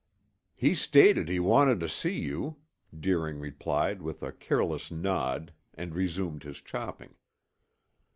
[0.55, 2.57] "He stated he wanted to see you,"
[2.99, 7.13] Deering replied with a careless nod and resumed his chopping.